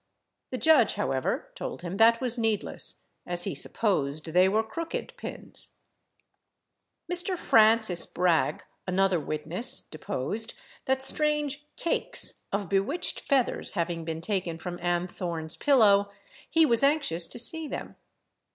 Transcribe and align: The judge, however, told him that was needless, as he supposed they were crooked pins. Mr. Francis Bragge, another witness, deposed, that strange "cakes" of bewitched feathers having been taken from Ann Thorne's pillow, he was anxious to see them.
The 0.49 0.57
judge, 0.57 0.95
however, 0.95 1.51
told 1.53 1.83
him 1.83 1.97
that 1.97 2.19
was 2.21 2.35
needless, 2.35 3.05
as 3.27 3.43
he 3.43 3.53
supposed 3.53 4.25
they 4.25 4.49
were 4.49 4.63
crooked 4.63 5.15
pins. 5.15 5.75
Mr. 7.07 7.37
Francis 7.37 8.07
Bragge, 8.07 8.63
another 8.87 9.19
witness, 9.19 9.79
deposed, 9.79 10.55
that 10.85 11.03
strange 11.03 11.67
"cakes" 11.75 12.45
of 12.51 12.67
bewitched 12.67 13.19
feathers 13.19 13.73
having 13.73 14.03
been 14.03 14.21
taken 14.21 14.57
from 14.57 14.79
Ann 14.79 15.05
Thorne's 15.07 15.55
pillow, 15.55 16.11
he 16.49 16.65
was 16.65 16.81
anxious 16.81 17.27
to 17.27 17.37
see 17.37 17.67
them. 17.67 17.95